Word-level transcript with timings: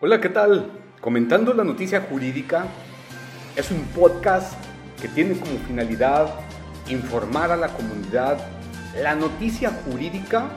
Hola, 0.00 0.20
¿qué 0.20 0.28
tal? 0.28 0.70
Comentando 1.00 1.52
la 1.54 1.64
noticia 1.64 2.02
jurídica 2.02 2.66
es 3.56 3.72
un 3.72 3.82
podcast 3.86 4.52
que 5.02 5.08
tiene 5.08 5.36
como 5.36 5.58
finalidad 5.66 6.32
informar 6.88 7.50
a 7.50 7.56
la 7.56 7.66
comunidad 7.74 8.38
la 9.02 9.16
noticia 9.16 9.70
jurídica 9.70 10.50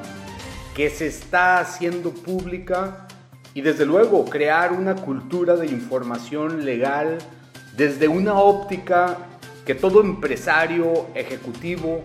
que 0.76 0.92
se 0.92 1.08
está 1.08 1.58
haciendo 1.58 2.12
pública 2.12 3.08
y 3.56 3.62
desde 3.62 3.84
luego 3.84 4.26
crear 4.26 4.74
una 4.74 4.94
cultura 4.94 5.56
de 5.56 5.66
información 5.66 6.64
legal 6.64 7.18
desde 7.76 8.08
una 8.08 8.36
óptica 8.36 9.18
que 9.66 9.74
todo 9.74 10.02
empresario 10.02 11.08
ejecutivo 11.16 12.04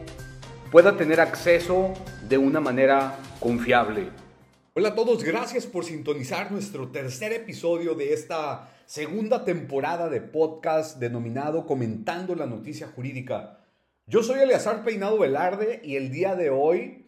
pueda 0.73 0.97
tener 0.97 1.21
acceso 1.21 1.93
de 2.27 2.39
una 2.39 2.61
manera 2.61 3.19
confiable. 3.41 4.26
Hola 4.79 4.91
a 4.91 4.95
todos, 4.95 5.25
gracias 5.25 5.65
por 5.65 5.87
sintonizar 5.87 6.53
nuestro 6.53 6.91
tercer 6.91 7.33
episodio 7.33 7.95
de 7.95 8.13
esta 8.13 8.77
segunda 8.85 9.43
temporada 9.43 10.11
de 10.11 10.21
podcast 10.21 10.99
denominado 10.99 11.65
Comentando 11.65 12.35
la 12.35 12.45
Noticia 12.45 12.87
Jurídica. 12.89 13.65
Yo 14.07 14.23
soy 14.23 14.41
Eleazar 14.41 14.85
Peinado 14.85 15.19
Velarde 15.19 15.81
y 15.83 15.97
el 15.97 16.11
día 16.11 16.35
de 16.37 16.51
hoy 16.51 17.07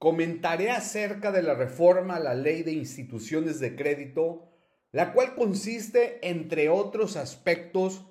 comentaré 0.00 0.72
acerca 0.72 1.30
de 1.30 1.44
la 1.44 1.54
reforma 1.54 2.16
a 2.16 2.20
la 2.20 2.34
ley 2.34 2.64
de 2.64 2.72
instituciones 2.72 3.60
de 3.60 3.76
crédito, 3.76 4.50
la 4.90 5.12
cual 5.12 5.36
consiste, 5.36 6.18
entre 6.28 6.70
otros 6.70 7.16
aspectos, 7.16 8.04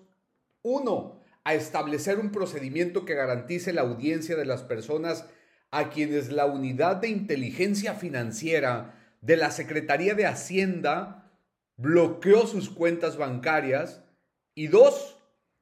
uno, 0.62 1.20
a 1.44 1.54
establecer 1.54 2.18
un 2.18 2.32
procedimiento 2.32 3.04
que 3.04 3.16
garantice 3.16 3.74
la 3.74 3.82
audiencia 3.82 4.38
de 4.38 4.46
las 4.46 4.64
personas 4.64 5.26
a 5.74 5.90
quienes 5.90 6.32
la 6.32 6.46
unidad 6.46 6.98
de 6.98 7.10
inteligencia 7.10 7.96
financiera 7.96 8.94
de 9.22 9.38
la 9.38 9.50
Secretaría 9.50 10.14
de 10.14 10.28
Hacienda 10.28 11.32
bloqueó 11.78 12.46
sus 12.46 12.70
cuentas 12.70 13.18
bancarias 13.18 14.04
y 14.54 14.68
dos, 14.68 15.18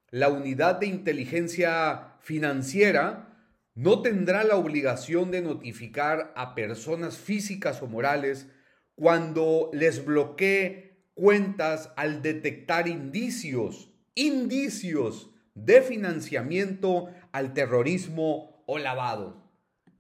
la 0.10 0.28
unidad 0.28 0.76
de 0.76 0.88
inteligencia 0.88 2.18
financiera 2.20 3.30
no 3.74 4.02
tendrá 4.02 4.44
la 4.44 4.58
obligación 4.58 5.32
de 5.32 5.42
notificar 5.44 6.34
a 6.36 6.56
personas 6.56 7.18
físicas 7.18 7.82
o 7.82 7.88
morales 7.88 8.48
cuando 8.96 9.70
les 9.72 10.04
bloquee 10.04 11.06
cuentas 11.14 11.90
al 11.96 12.22
detectar 12.22 12.90
indicios, 12.90 13.94
indicios 14.14 15.30
de 15.56 15.82
financiamiento 15.82 17.10
al 17.32 17.54
terrorismo 17.54 18.62
o 18.68 18.78
lavado. 18.78 19.41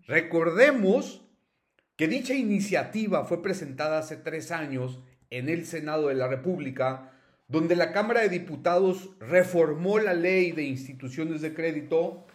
Recordemos 0.07 1.21
que 1.95 2.07
dicha 2.07 2.33
iniciativa 2.33 3.25
fue 3.25 3.41
presentada 3.41 3.99
hace 3.99 4.17
tres 4.17 4.52
años 4.52 4.99
en 5.30 5.49
el 5.49 5.66
Senado 5.66 6.07
de 6.07 6.16
la 6.16 6.27
República, 6.27 7.13
donde 7.47 7.75
la 7.75 7.91
Cámara 7.91 8.22
de 8.22 8.29
Diputados 8.29 9.09
reformó 9.19 9.99
la 9.99 10.13
ley 10.13 10.52
de 10.52 10.63
instituciones 10.63 11.41
de 11.41 11.53
crédito 11.53 12.25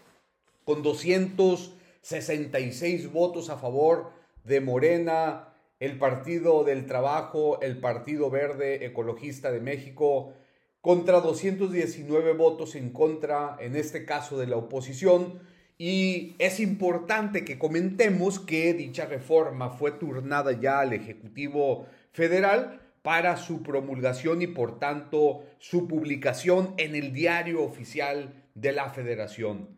con 0.64 0.83
266 0.83 3.12
votos 3.12 3.50
a 3.50 3.56
favor 3.56 4.12
de 4.44 4.61
Morena, 4.61 5.48
el 5.81 5.98
Partido 5.98 6.64
del 6.64 6.87
Trabajo, 6.87 7.61
el 7.61 7.78
Partido 7.78 8.31
Verde 8.31 8.87
Ecologista 8.87 9.50
de 9.50 9.61
México, 9.61 10.33
contra 10.81 11.20
219 11.20 12.34
votos 12.34 12.77
en 12.77 12.91
contra, 12.91 13.56
en 13.61 13.77
este 13.77 14.05
caso 14.05 14.39
de 14.39 14.47
la 14.47 14.56
oposición, 14.56 15.41
y 15.79 16.35
es 16.39 16.59
importante 16.61 17.45
que 17.45 17.59
comentemos 17.59 18.41
que 18.41 18.73
dicha 18.73 19.05
reforma 19.07 19.71
fue 19.71 19.93
turnada 19.93 20.53
ya 20.53 20.81
al 20.81 20.93
Ejecutivo 20.93 21.87
Federal 22.13 22.81
para 23.03 23.37
su 23.37 23.63
promulgación 23.63 24.43
y 24.43 24.47
por 24.47 24.79
tanto 24.79 25.45
su 25.59 25.87
publicación 25.87 26.75
en 26.79 26.97
el 26.97 27.13
diario 27.13 27.63
oficial 27.63 28.33
de 28.55 28.73
la 28.73 28.91
Federación. 28.91 29.69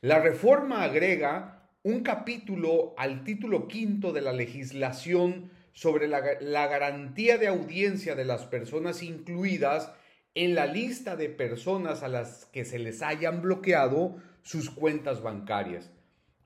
La 0.00 0.20
reforma 0.20 0.82
agrega 0.82 1.68
un 1.82 2.02
capítulo 2.02 2.94
al 2.96 3.22
título 3.22 3.68
quinto 3.68 4.12
de 4.12 4.22
la 4.22 4.32
legislación 4.32 5.50
sobre 5.74 6.08
la, 6.08 6.22
la, 6.40 6.66
garantía 6.66 7.38
de 7.38 7.48
audiencia 7.48 8.14
de 8.14 8.24
las 8.24 8.46
personas 8.46 9.02
incluidas 9.02 9.92
en 10.34 10.54
la 10.54 10.66
lista 10.66 11.16
de 11.16 11.28
personas 11.28 12.02
a 12.02 12.08
las 12.08 12.46
que 12.46 12.64
se 12.64 12.78
les 12.78 13.02
hayan 13.02 13.42
bloqueado 13.42 14.16
sus 14.42 14.70
cuentas 14.70 15.22
bancarias. 15.22 15.90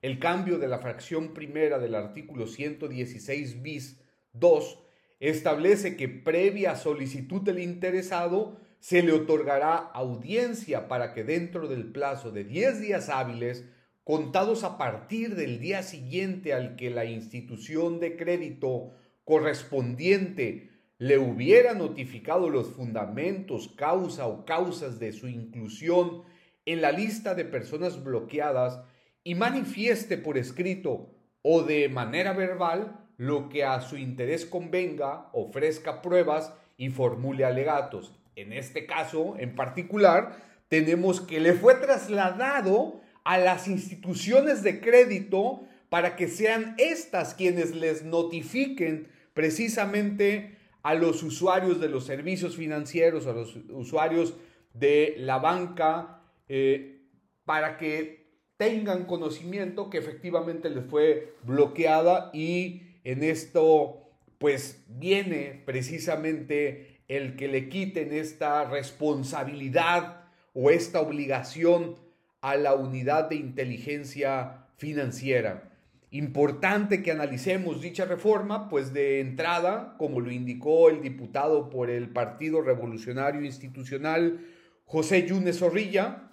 El 0.02 0.18
cambio 0.18 0.58
de 0.58 0.68
la 0.68 0.78
fracción 0.78 1.34
primera 1.34 1.78
del 1.78 1.94
artículo 1.94 2.46
116 2.46 3.62
bis 3.62 4.00
2 4.32 4.82
establece 5.20 5.96
que 5.96 6.08
previa 6.08 6.76
solicitud 6.76 7.42
del 7.42 7.60
interesado 7.60 8.60
se 8.80 9.02
le 9.02 9.12
otorgará 9.12 9.76
audiencia 9.76 10.88
para 10.88 11.12
que 11.14 11.24
dentro 11.24 11.66
del 11.66 11.90
plazo 11.90 12.30
de 12.30 12.44
10 12.44 12.80
días 12.80 13.08
hábiles, 13.08 13.64
contados 14.04 14.62
a 14.62 14.78
partir 14.78 15.34
del 15.34 15.58
día 15.58 15.82
siguiente 15.82 16.52
al 16.52 16.76
que 16.76 16.90
la 16.90 17.04
institución 17.04 17.98
de 17.98 18.16
crédito 18.16 18.92
correspondiente 19.24 20.70
le 20.98 21.18
hubiera 21.18 21.74
notificado 21.74 22.48
los 22.48 22.68
fundamentos, 22.68 23.68
causa 23.76 24.26
o 24.26 24.44
causas 24.44 24.98
de 24.98 25.12
su 25.12 25.28
inclusión 25.28 26.22
en 26.64 26.80
la 26.80 26.92
lista 26.92 27.34
de 27.34 27.44
personas 27.44 28.02
bloqueadas 28.02 28.80
y 29.22 29.34
manifieste 29.34 30.16
por 30.16 30.38
escrito 30.38 31.10
o 31.42 31.62
de 31.62 31.88
manera 31.88 32.32
verbal 32.32 33.06
lo 33.18 33.48
que 33.48 33.64
a 33.64 33.80
su 33.80 33.96
interés 33.96 34.46
convenga, 34.46 35.28
ofrezca 35.32 36.02
pruebas 36.02 36.52
y 36.76 36.90
formule 36.90 37.44
alegatos. 37.44 38.14
En 38.34 38.52
este 38.52 38.86
caso, 38.86 39.36
en 39.38 39.54
particular, 39.54 40.36
tenemos 40.68 41.20
que 41.20 41.40
le 41.40 41.54
fue 41.54 41.74
trasladado 41.74 43.00
a 43.24 43.38
las 43.38 43.68
instituciones 43.68 44.62
de 44.62 44.80
crédito 44.80 45.62
para 45.88 46.16
que 46.16 46.28
sean 46.28 46.74
estas 46.78 47.34
quienes 47.34 47.74
les 47.74 48.04
notifiquen 48.04 49.08
precisamente 49.32 50.55
a 50.86 50.94
los 50.94 51.24
usuarios 51.24 51.80
de 51.80 51.88
los 51.88 52.04
servicios 52.04 52.54
financieros, 52.54 53.26
a 53.26 53.32
los 53.32 53.56
usuarios 53.70 54.34
de 54.72 55.16
la 55.18 55.38
banca, 55.38 56.22
eh, 56.48 57.00
para 57.44 57.76
que 57.76 58.28
tengan 58.56 59.04
conocimiento 59.04 59.90
que 59.90 59.98
efectivamente 59.98 60.70
les 60.70 60.84
fue 60.84 61.34
bloqueada 61.42 62.30
y 62.32 62.82
en 63.02 63.24
esto 63.24 64.12
pues 64.38 64.84
viene 64.86 65.60
precisamente 65.66 67.00
el 67.08 67.34
que 67.34 67.48
le 67.48 67.68
quiten 67.68 68.12
esta 68.12 68.64
responsabilidad 68.70 70.20
o 70.54 70.70
esta 70.70 71.00
obligación 71.00 71.96
a 72.42 72.54
la 72.54 72.76
unidad 72.76 73.28
de 73.28 73.34
inteligencia 73.34 74.68
financiera. 74.76 75.75
Importante 76.10 77.02
que 77.02 77.10
analicemos 77.10 77.80
dicha 77.80 78.04
reforma, 78.04 78.68
pues 78.68 78.92
de 78.92 79.20
entrada, 79.20 79.96
como 79.98 80.20
lo 80.20 80.30
indicó 80.30 80.88
el 80.88 81.02
diputado 81.02 81.68
por 81.68 81.90
el 81.90 82.10
Partido 82.10 82.62
Revolucionario 82.62 83.42
Institucional, 83.42 84.40
José 84.84 85.26
Yunes 85.26 85.58
Zorrilla, 85.58 86.30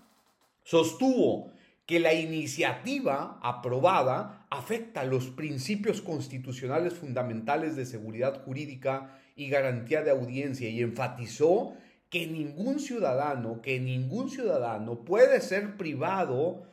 sostuvo 0.63 1.51
que 1.87 1.99
la 1.99 2.13
iniciativa 2.13 3.39
aprobada 3.41 4.45
afecta 4.49 5.03
los 5.03 5.31
principios 5.31 6.01
constitucionales 6.01 6.93
fundamentales 6.93 7.75
de 7.75 7.85
seguridad 7.85 8.43
jurídica 8.45 9.19
y 9.35 9.49
garantía 9.49 10.03
de 10.03 10.11
audiencia 10.11 10.69
y 10.69 10.81
enfatizó 10.81 11.73
que 12.09 12.27
ningún 12.27 12.79
ciudadano, 12.79 13.61
que 13.61 13.79
ningún 13.79 14.29
ciudadano 14.29 15.03
puede 15.03 15.41
ser 15.41 15.77
privado 15.77 16.63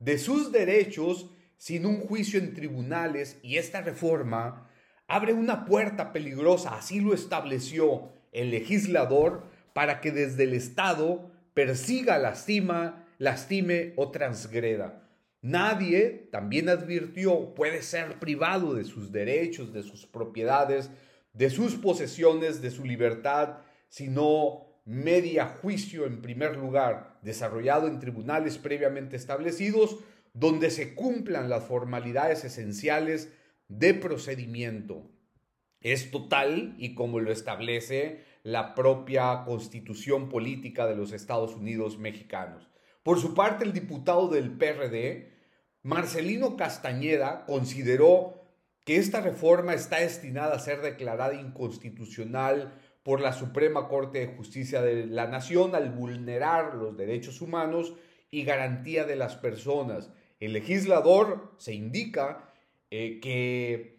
de 0.00 0.18
sus 0.18 0.50
derechos 0.50 1.30
sin 1.58 1.84
un 1.84 2.00
juicio 2.00 2.38
en 2.38 2.54
tribunales 2.54 3.38
y 3.42 3.58
esta 3.58 3.82
reforma 3.82 4.70
abre 5.06 5.34
una 5.34 5.66
puerta 5.66 6.12
peligrosa, 6.12 6.76
así 6.76 7.00
lo 7.00 7.12
estableció 7.12 8.12
el 8.32 8.50
legislador, 8.50 9.44
para 9.74 10.00
que 10.00 10.10
desde 10.10 10.44
el 10.44 10.54
Estado 10.54 11.30
persiga, 11.54 12.18
lastima 12.18 13.06
lastime 13.18 13.92
o 13.96 14.10
transgreda. 14.10 15.04
Nadie, 15.40 16.28
también 16.32 16.68
advirtió, 16.68 17.54
puede 17.54 17.82
ser 17.82 18.18
privado 18.18 18.74
de 18.74 18.84
sus 18.84 19.12
derechos, 19.12 19.72
de 19.72 19.82
sus 19.82 20.06
propiedades, 20.06 20.90
de 21.32 21.50
sus 21.50 21.76
posesiones, 21.76 22.60
de 22.60 22.70
su 22.70 22.84
libertad, 22.84 23.58
sino 23.88 24.66
media 24.84 25.46
juicio 25.46 26.06
en 26.06 26.22
primer 26.22 26.56
lugar, 26.56 27.18
desarrollado 27.22 27.86
en 27.88 27.98
tribunales 28.00 28.58
previamente 28.58 29.16
establecidos, 29.16 29.98
donde 30.34 30.70
se 30.70 30.94
cumplan 30.94 31.48
las 31.48 31.64
formalidades 31.64 32.44
esenciales 32.44 33.32
de 33.68 33.94
procedimiento. 33.94 35.10
Es 35.80 36.10
total 36.10 36.74
y 36.78 36.94
como 36.94 37.20
lo 37.20 37.30
establece 37.30 38.24
la 38.42 38.74
propia 38.74 39.44
constitución 39.44 40.28
política 40.28 40.86
de 40.86 40.96
los 40.96 41.12
Estados 41.12 41.54
Unidos 41.54 41.98
mexicanos. 41.98 42.68
Por 43.02 43.20
su 43.20 43.34
parte, 43.34 43.64
el 43.64 43.72
diputado 43.72 44.28
del 44.28 44.56
PRD, 44.56 45.32
Marcelino 45.82 46.56
Castañeda, 46.56 47.44
consideró 47.46 48.38
que 48.84 48.96
esta 48.96 49.20
reforma 49.20 49.74
está 49.74 50.00
destinada 50.00 50.56
a 50.56 50.60
ser 50.60 50.80
declarada 50.80 51.34
inconstitucional 51.34 52.74
por 53.02 53.20
la 53.20 53.32
Suprema 53.32 53.88
Corte 53.88 54.18
de 54.18 54.34
Justicia 54.34 54.82
de 54.82 55.06
la 55.06 55.26
Nación 55.26 55.74
al 55.74 55.90
vulnerar 55.90 56.74
los 56.74 56.96
derechos 56.96 57.40
humanos 57.40 57.94
y 58.30 58.44
garantía 58.44 59.04
de 59.04 59.16
las 59.16 59.36
personas. 59.36 60.10
El 60.40 60.52
legislador 60.52 61.54
se 61.58 61.74
indica 61.74 62.52
eh, 62.90 63.20
que 63.20 63.98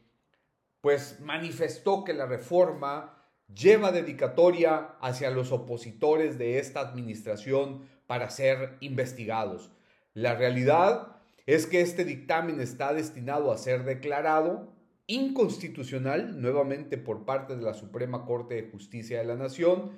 pues 0.81 1.19
manifestó 1.19 2.03
que 2.03 2.13
la 2.13 2.25
reforma 2.25 3.19
lleva 3.53 3.91
dedicatoria 3.91 4.95
hacia 5.01 5.31
los 5.31 5.51
opositores 5.51 6.37
de 6.37 6.59
esta 6.59 6.79
administración 6.81 7.87
para 8.07 8.29
ser 8.29 8.77
investigados. 8.79 9.71
La 10.13 10.35
realidad 10.35 11.17
es 11.45 11.65
que 11.65 11.81
este 11.81 12.05
dictamen 12.05 12.61
está 12.61 12.93
destinado 12.93 13.51
a 13.51 13.57
ser 13.57 13.83
declarado 13.83 14.73
inconstitucional 15.07 16.39
nuevamente 16.39 16.97
por 16.97 17.25
parte 17.25 17.55
de 17.55 17.63
la 17.63 17.73
Suprema 17.73 18.25
Corte 18.25 18.55
de 18.55 18.69
Justicia 18.69 19.17
de 19.19 19.25
la 19.25 19.35
Nación 19.35 19.97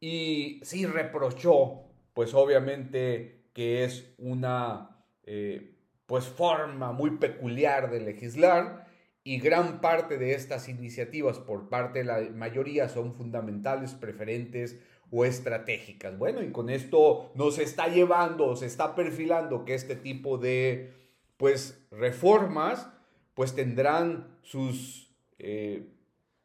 y 0.00 0.60
sí 0.62 0.84
reprochó, 0.84 1.84
pues 2.12 2.34
obviamente 2.34 3.37
que 3.58 3.82
es 3.82 4.14
una 4.18 5.02
eh, 5.24 5.74
pues 6.06 6.26
forma 6.26 6.92
muy 6.92 7.16
peculiar 7.16 7.90
de 7.90 7.98
legislar 7.98 8.86
y 9.24 9.40
gran 9.40 9.80
parte 9.80 10.16
de 10.16 10.34
estas 10.34 10.68
iniciativas 10.68 11.40
por 11.40 11.68
parte 11.68 11.98
de 11.98 12.04
la 12.04 12.20
mayoría 12.20 12.88
son 12.88 13.16
fundamentales, 13.16 13.94
preferentes 13.94 14.78
o 15.10 15.24
estratégicas. 15.24 16.16
Bueno, 16.16 16.40
y 16.40 16.52
con 16.52 16.70
esto 16.70 17.32
nos 17.34 17.58
está 17.58 17.88
llevando, 17.88 18.54
se 18.54 18.66
está 18.66 18.94
perfilando 18.94 19.64
que 19.64 19.74
este 19.74 19.96
tipo 19.96 20.38
de 20.38 20.92
pues 21.36 21.84
reformas 21.90 22.88
pues 23.34 23.56
tendrán 23.56 24.38
sus 24.42 25.12
eh, 25.40 25.82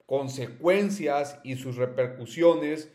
consecuencias 0.07 1.39
y 1.43 1.57
sus 1.57 1.75
repercusiones, 1.75 2.91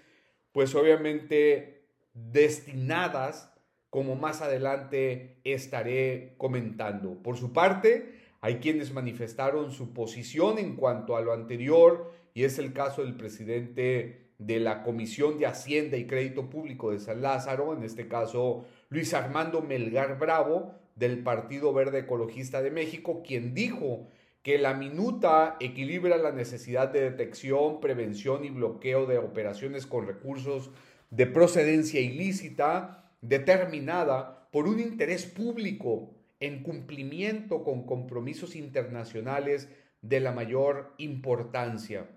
pues 0.51 0.75
obviamente 0.75 1.85
destinadas, 2.15 3.55
como 3.91 4.17
más 4.17 4.43
adelante 4.43 5.41
estaré 5.45 6.35
comentando. 6.37 7.23
Por 7.23 7.37
su 7.37 7.53
parte, 7.53 8.19
hay 8.41 8.57
quienes 8.57 8.93
manifestaron 8.93 9.73
su 9.73 9.93
posición 9.93 10.59
en 10.59 10.77
cuanto 10.77 11.17
a 11.17 11.21
lo 11.21 11.33
anterior, 11.33 12.13
y 12.35 12.45
es 12.45 12.59
el 12.59 12.73
caso 12.73 13.03
del 13.03 13.17
presidente 13.17 14.29
de 14.39 14.61
la 14.61 14.83
Comisión 14.83 15.39
de 15.39 15.47
Hacienda 15.47 15.97
y 15.97 16.07
Crédito 16.07 16.49
Público 16.49 16.93
de 16.93 17.01
San 17.01 17.23
Lázaro, 17.23 17.73
en 17.73 17.83
este 17.83 18.07
caso 18.07 18.65
Luis 18.89 19.13
Armando 19.15 19.63
Melgar 19.63 20.19
Bravo, 20.19 20.75
del 20.95 21.23
Partido 21.23 21.73
Verde 21.73 22.01
Ecologista 22.01 22.61
de 22.61 22.71
México, 22.71 23.23
quien 23.27 23.55
dijo 23.55 24.09
que 24.43 24.59
la 24.59 24.75
minuta 24.75 25.57
equilibra 25.61 26.17
la 26.17 26.33
necesidad 26.33 26.89
de 26.89 27.11
detección, 27.11 27.81
prevención 27.81 28.45
y 28.45 28.51
bloqueo 28.51 29.07
de 29.07 29.19
operaciones 29.19 29.87
con 29.87 30.07
recursos 30.07 30.71
de 31.11 31.27
procedencia 31.27 32.01
ilícita 32.01 33.08
determinada 33.21 34.49
por 34.51 34.67
un 34.67 34.81
interés 34.81 35.27
público 35.27 36.15
en 36.41 36.63
cumplimiento 36.63 37.65
con 37.65 37.85
compromisos 37.85 38.55
internacionales 38.55 39.69
de 40.03 40.21
la 40.21 40.33
mayor 40.33 40.95
importancia. 40.99 42.09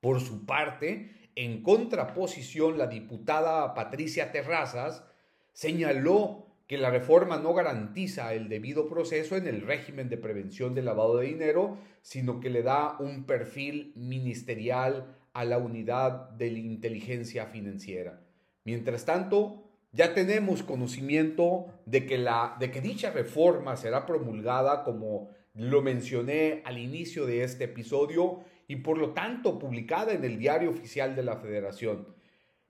Por 0.00 0.20
su 0.20 0.46
parte, 0.46 1.10
en 1.36 1.62
contraposición, 1.62 2.78
la 2.78 2.86
diputada 2.86 3.74
Patricia 3.74 4.32
Terrazas 4.32 5.04
señaló 5.52 6.46
que 6.66 6.78
la 6.78 6.90
reforma 6.90 7.38
no 7.38 7.52
garantiza 7.52 8.32
el 8.32 8.48
debido 8.48 8.88
proceso 8.88 9.36
en 9.36 9.46
el 9.46 9.60
régimen 9.60 10.08
de 10.08 10.16
prevención 10.16 10.74
del 10.74 10.86
lavado 10.86 11.18
de 11.18 11.26
dinero, 11.26 11.76
sino 12.00 12.40
que 12.40 12.50
le 12.50 12.62
da 12.62 12.96
un 12.98 13.24
perfil 13.24 13.92
ministerial 13.96 15.16
a 15.34 15.44
la 15.44 15.58
unidad 15.58 16.30
de 16.30 16.50
la 16.50 16.58
inteligencia 16.58 17.46
financiera. 17.46 18.22
Mientras 18.64 19.04
tanto, 19.04 19.63
ya 19.94 20.12
tenemos 20.12 20.64
conocimiento 20.64 21.66
de 21.86 22.04
que, 22.04 22.18
la, 22.18 22.56
de 22.58 22.70
que 22.70 22.80
dicha 22.80 23.10
reforma 23.10 23.76
será 23.76 24.04
promulgada, 24.06 24.82
como 24.82 25.30
lo 25.54 25.82
mencioné 25.82 26.62
al 26.64 26.78
inicio 26.78 27.26
de 27.26 27.44
este 27.44 27.64
episodio, 27.64 28.40
y 28.66 28.76
por 28.76 28.98
lo 28.98 29.10
tanto 29.10 29.58
publicada 29.58 30.12
en 30.12 30.24
el 30.24 30.38
Diario 30.38 30.70
Oficial 30.70 31.14
de 31.14 31.22
la 31.22 31.36
Federación. 31.36 32.08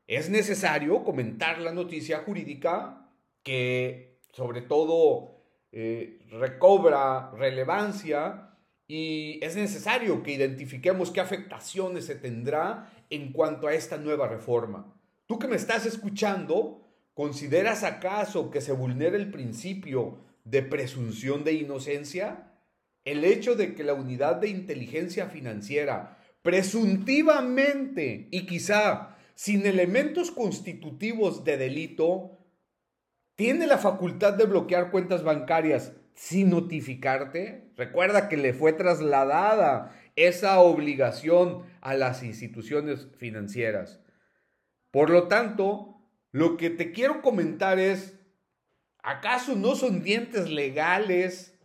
Es 0.07 0.29
necesario 0.29 1.03
comentar 1.03 1.61
la 1.61 1.73
noticia 1.73 2.19
jurídica 2.19 3.11
que 3.43 4.19
sobre 4.33 4.61
todo 4.61 5.41
eh, 5.73 6.19
recobra 6.31 7.31
relevancia 7.31 8.51
y 8.87 9.39
es 9.43 9.57
necesario 9.57 10.23
que 10.23 10.33
identifiquemos 10.33 11.11
qué 11.11 11.21
afectaciones 11.21 12.05
se 12.05 12.17
tendrá 12.17 12.93
en 13.09 13.33
cuanto 13.33 13.67
a 13.67 13.73
esta 13.73 13.97
nueva 13.97 14.29
reforma. 14.29 14.95
Tú 15.27 15.39
que 15.39 15.49
me 15.49 15.57
estás 15.57 15.87
escuchando, 15.87 16.84
¿consideras 17.15 17.83
acaso 17.85 18.51
que 18.51 18.61
se 18.61 18.73
vulnera 18.73 19.17
el 19.17 19.31
principio 19.31 20.19
de 20.45 20.63
presunción 20.63 21.45
de 21.45 21.55
inocencia? 21.55 22.53
El 23.05 23.25
hecho 23.25 23.55
de 23.55 23.75
que 23.75 23.85
la 23.85 23.95
unidad 23.95 24.37
de 24.37 24.49
inteligencia 24.49 25.27
financiera 25.27 26.19
presuntivamente 26.43 28.29
y 28.31 28.45
quizá 28.47 29.17
sin 29.35 29.67
elementos 29.67 30.31
constitutivos 30.31 31.43
de 31.45 31.57
delito 31.57 32.39
tiene 33.35 33.67
la 33.67 33.79
facultad 33.79 34.35
de 34.35 34.45
bloquear 34.45 34.91
cuentas 34.91 35.25
bancarias 35.25 35.93
sin 36.15 36.51
notificarte. 36.51 37.73
Recuerda 37.77 38.29
que 38.29 38.37
le 38.37 38.53
fue 38.53 38.73
trasladada 38.73 39.93
esa 40.17 40.61
obligación 40.61 41.65
a 41.81 41.95
las 41.95 42.23
instituciones 42.23 43.09
financieras. 43.17 44.01
Por 44.91 45.11
lo 45.11 45.27
tanto, 45.27 45.94
lo 46.35 46.57
que 46.57 46.69
te 46.69 46.91
quiero 46.91 47.23
comentar 47.23 47.79
es, 47.79 48.19
¿acaso 49.05 49.55
no 49.55 49.77
son 49.77 50.03
dientes 50.03 50.51
legales 50.51 51.57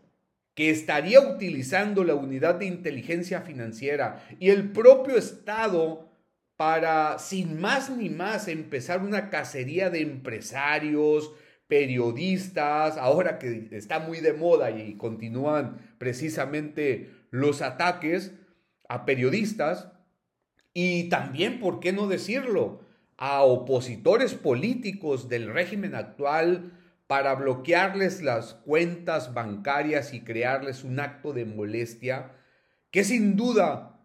que 0.54 0.70
estaría 0.70 1.22
utilizando 1.22 2.04
la 2.04 2.14
unidad 2.14 2.54
de 2.54 2.68
inteligencia 2.68 3.42
financiera 3.42 4.24
y 4.40 4.52
el 4.52 4.72
propio 4.72 5.18
Estado 5.18 6.08
para, 6.56 7.18
sin 7.18 7.60
más 7.60 7.90
ni 7.90 8.12
más, 8.12 8.48
empezar 8.48 9.02
una 9.02 9.32
cacería 9.32 9.90
de 9.90 10.02
empresarios, 10.02 11.34
periodistas, 11.68 12.96
ahora 12.98 13.40
que 13.40 13.70
está 13.72 13.98
muy 13.98 14.20
de 14.20 14.34
moda 14.34 14.70
y 14.70 14.98
continúan 14.98 15.96
precisamente 15.98 17.10
los 17.32 17.64
ataques 17.64 18.34
a 18.88 19.04
periodistas 19.08 19.92
y 20.76 21.10
también, 21.10 21.60
¿por 21.60 21.80
qué 21.80 21.92
no 21.92 22.06
decirlo?, 22.06 22.88
a 23.22 23.44
opositores 23.44 24.34
políticos 24.34 25.28
del 25.28 25.52
régimen 25.52 25.94
actual 25.94 26.72
para 27.06 27.36
bloquearles 27.36 28.22
las 28.22 28.54
cuentas 28.54 29.34
bancarias 29.34 30.14
y 30.14 30.22
crearles 30.22 30.86
un 30.86 31.02
acto 31.02 31.34
de 31.34 31.44
molestia 31.44 32.32
que 32.92 33.04
sin 33.04 33.36
duda 33.36 34.00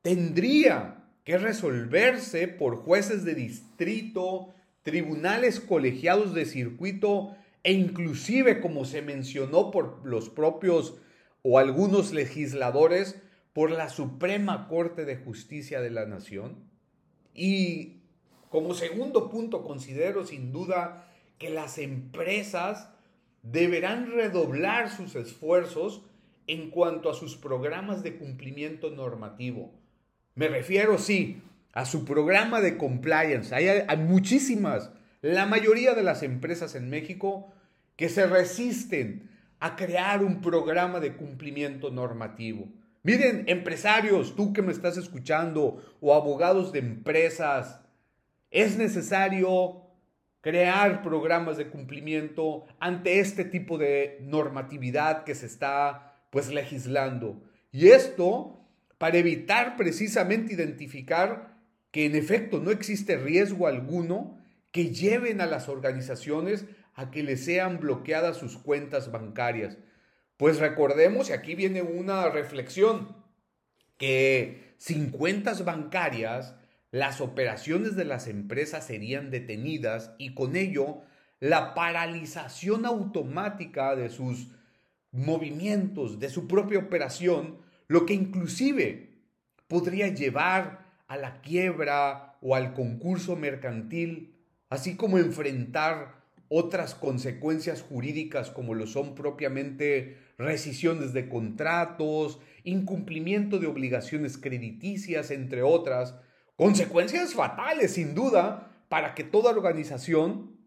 tendría 0.00 1.04
que 1.22 1.36
resolverse 1.36 2.48
por 2.48 2.76
jueces 2.76 3.26
de 3.26 3.34
distrito, 3.34 4.54
tribunales 4.82 5.60
colegiados 5.60 6.32
de 6.32 6.46
circuito 6.46 7.36
e 7.62 7.74
inclusive, 7.74 8.60
como 8.62 8.86
se 8.86 9.02
mencionó 9.02 9.70
por 9.70 10.00
los 10.06 10.30
propios 10.30 10.96
o 11.42 11.58
algunos 11.58 12.14
legisladores, 12.14 13.20
por 13.52 13.70
la 13.70 13.90
Suprema 13.90 14.66
Corte 14.66 15.04
de 15.04 15.16
Justicia 15.16 15.82
de 15.82 15.90
la 15.90 16.06
Nación. 16.06 16.56
Y 17.34 17.98
como 18.50 18.74
segundo 18.74 19.30
punto, 19.30 19.64
considero 19.64 20.24
sin 20.24 20.52
duda 20.52 21.06
que 21.38 21.50
las 21.50 21.78
empresas 21.78 22.88
deberán 23.42 24.10
redoblar 24.12 24.90
sus 24.90 25.14
esfuerzos 25.14 26.02
en 26.46 26.70
cuanto 26.70 27.10
a 27.10 27.14
sus 27.14 27.36
programas 27.36 28.02
de 28.02 28.16
cumplimiento 28.16 28.90
normativo. 28.90 29.72
Me 30.34 30.48
refiero, 30.48 30.98
sí, 30.98 31.42
a 31.72 31.84
su 31.84 32.04
programa 32.04 32.60
de 32.60 32.76
compliance. 32.76 33.54
Hay, 33.54 33.96
muchísimas, 33.98 34.90
la 35.20 35.46
mayoría 35.46 35.94
de 35.94 36.02
las 36.02 36.22
empresas 36.22 36.74
en 36.74 36.88
México 36.88 37.52
que 37.96 38.08
se 38.08 38.26
resisten 38.26 39.30
a 39.60 39.76
crear 39.76 40.24
un 40.24 40.40
programa 40.40 41.00
de 41.00 41.16
cumplimiento 41.16 41.90
normativo. 41.90 42.68
Miren, 43.02 43.44
empresarios, 43.46 44.34
tú 44.36 44.52
que 44.52 44.62
me 44.62 44.72
estás 44.72 44.96
escuchando, 44.96 45.82
o 46.00 46.14
abogados 46.14 46.72
de 46.72 46.78
empresas, 46.80 47.80
es 48.50 48.76
necesario 48.76 49.82
crear 50.40 51.02
programas 51.02 51.56
de 51.56 51.68
cumplimiento 51.68 52.66
ante 52.80 53.20
este 53.20 53.44
tipo 53.44 53.78
de 53.78 54.18
normatividad 54.22 55.24
que 55.24 55.34
se 55.34 55.46
está 55.46 56.14
pues 56.30 56.48
legislando. 56.48 57.42
Y 57.72 57.88
esto 57.88 58.58
para 58.98 59.18
evitar 59.18 59.76
precisamente 59.76 60.54
identificar 60.54 61.56
que 61.90 62.06
en 62.06 62.16
efecto 62.16 62.60
no 62.60 62.70
existe 62.70 63.16
riesgo 63.16 63.66
alguno 63.66 64.38
que 64.72 64.90
lleven 64.90 65.40
a 65.40 65.46
las 65.46 65.68
organizaciones 65.68 66.66
a 66.94 67.10
que 67.10 67.22
les 67.22 67.44
sean 67.44 67.78
bloqueadas 67.78 68.36
sus 68.36 68.58
cuentas 68.58 69.10
bancarias. 69.12 69.78
Pues 70.36 70.58
recordemos, 70.58 71.30
y 71.30 71.32
aquí 71.32 71.54
viene 71.54 71.82
una 71.82 72.28
reflexión, 72.28 73.16
que 73.96 74.74
sin 74.78 75.10
cuentas 75.10 75.64
bancarias 75.64 76.54
las 76.90 77.20
operaciones 77.20 77.96
de 77.96 78.04
las 78.04 78.28
empresas 78.28 78.86
serían 78.86 79.30
detenidas 79.30 80.12
y 80.18 80.34
con 80.34 80.56
ello 80.56 81.02
la 81.40 81.74
paralización 81.74 82.86
automática 82.86 83.94
de 83.94 84.08
sus 84.08 84.48
movimientos, 85.12 86.18
de 86.18 86.30
su 86.30 86.48
propia 86.48 86.78
operación, 86.78 87.58
lo 87.86 88.06
que 88.06 88.14
inclusive 88.14 89.10
podría 89.66 90.08
llevar 90.08 90.86
a 91.06 91.16
la 91.16 91.40
quiebra 91.40 92.36
o 92.40 92.54
al 92.54 92.74
concurso 92.74 93.36
mercantil, 93.36 94.34
así 94.70 94.96
como 94.96 95.18
enfrentar 95.18 96.18
otras 96.48 96.94
consecuencias 96.94 97.82
jurídicas 97.82 98.50
como 98.50 98.74
lo 98.74 98.86
son 98.86 99.14
propiamente 99.14 100.18
rescisiones 100.38 101.12
de 101.12 101.28
contratos, 101.28 102.40
incumplimiento 102.64 103.58
de 103.58 103.66
obligaciones 103.66 104.38
crediticias, 104.38 105.30
entre 105.30 105.62
otras, 105.62 106.14
consecuencias 106.58 107.34
fatales 107.34 107.92
sin 107.92 108.16
duda 108.16 108.82
para 108.88 109.14
que 109.14 109.22
toda 109.22 109.52
organización 109.52 110.58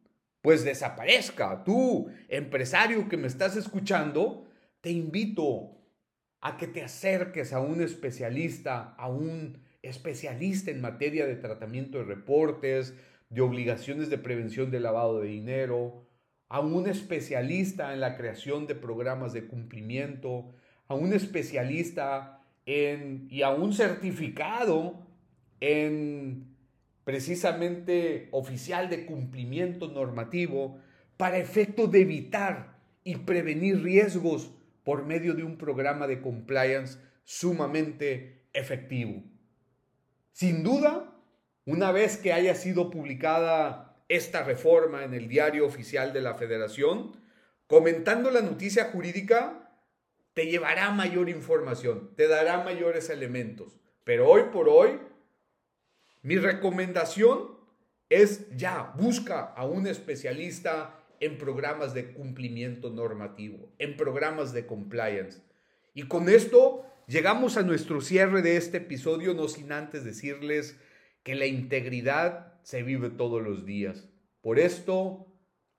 pues 0.42 0.64
desaparezca. 0.64 1.66
Tú, 1.66 2.10
empresario 2.30 3.10
que 3.10 3.18
me 3.18 3.28
estás 3.28 3.58
escuchando, 3.58 4.48
te 4.80 4.90
invito 4.90 5.78
a 6.40 6.56
que 6.56 6.68
te 6.68 6.82
acerques 6.82 7.52
a 7.52 7.60
un 7.60 7.82
especialista, 7.82 8.96
a 8.98 9.10
un 9.10 9.62
especialista 9.82 10.72
en 10.72 10.80
materia 10.80 11.26
de 11.26 11.36
tratamiento 11.36 11.98
de 11.98 12.06
reportes, 12.06 12.96
de 13.30 13.42
obligaciones 13.42 14.10
de 14.10 14.18
prevención 14.18 14.72
de 14.72 14.80
lavado 14.80 15.20
de 15.20 15.28
dinero, 15.28 16.08
a 16.48 16.62
un 16.62 16.88
especialista 16.88 17.94
en 17.94 18.00
la 18.00 18.16
creación 18.16 18.66
de 18.66 18.76
programas 18.76 19.34
de 19.34 19.46
cumplimiento, 19.46 20.54
a 20.88 20.96
un 20.96 21.12
especialista 21.12 22.42
en, 22.66 23.28
y 23.30 23.42
a 23.42 23.50
un 23.50 23.74
certificado 23.74 25.11
en 25.62 26.58
precisamente 27.06 28.28
oficial 28.32 28.90
de 28.90 29.06
cumplimiento 29.06 29.88
normativo 29.88 30.80
para 31.18 31.38
efecto 31.38 31.88
de 31.88 32.02
evitar 32.02 32.78
y 33.04 33.18
prevenir 33.18 33.82
riesgos 33.82 34.52
por 34.84 35.06
medio 35.06 35.34
de 35.34 35.44
un 35.44 35.58
programa 35.58 36.08
de 36.08 36.22
compliance 36.22 37.00
sumamente 37.24 38.48
efectivo. 38.54 39.24
Sin 40.32 40.64
duda, 40.64 41.16
una 41.66 41.92
vez 41.92 42.18
que 42.18 42.34
haya 42.34 42.56
sido 42.56 42.90
publicada 42.90 44.04
esta 44.10 44.44
reforma 44.44 45.04
en 45.04 45.14
el 45.14 45.28
diario 45.28 45.66
oficial 45.66 46.14
de 46.14 46.22
la 46.22 46.36
Federación, 46.36 47.18
comentando 47.68 48.32
la 48.32 48.42
noticia 48.42 48.86
jurídica, 48.86 49.72
te 50.34 50.48
llevará 50.48 50.92
mayor 50.92 51.30
información, 51.30 52.12
te 52.16 52.28
dará 52.28 52.64
mayores 52.64 53.10
elementos. 53.10 53.80
Pero 54.04 54.28
hoy 54.28 54.44
por 54.52 54.68
hoy, 54.68 55.00
mi 56.22 56.38
recomendación 56.38 57.58
es 58.10 58.50
ya, 58.56 58.94
busca 58.98 59.46
a 59.54 59.66
un 59.66 59.88
especialista 59.88 61.00
en 61.20 61.38
programas 61.38 61.94
de 61.94 62.14
cumplimiento 62.14 62.90
normativo, 62.90 63.72
en 63.80 63.96
programas 63.96 64.54
de 64.54 64.66
compliance. 64.66 65.42
Y 65.94 66.04
con 66.04 66.30
esto 66.30 66.86
llegamos 67.08 67.58
a 67.58 67.64
nuestro 67.64 68.02
cierre 68.02 68.42
de 68.42 68.58
este 68.58 68.78
episodio, 68.78 69.34
no 69.34 69.48
sin 69.48 69.72
antes 69.72 70.04
decirles 70.04 70.78
que 71.24 71.36
la 71.36 71.46
integridad 71.46 72.60
se 72.64 72.84
vive 72.84 73.10
todos 73.10 73.42
los 73.42 73.66
días. 73.66 74.10
Por 74.42 74.60
esto, 74.60 75.28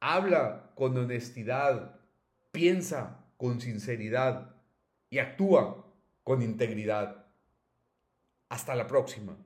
habla 0.00 0.72
con 0.74 0.96
honestidad, 0.96 2.00
piensa 2.50 3.26
con 3.36 3.60
sinceridad 3.60 4.56
y 5.10 5.18
actúa 5.18 5.92
con 6.22 6.42
integridad. 6.42 7.26
Hasta 8.48 8.74
la 8.74 8.86
próxima. 8.86 9.36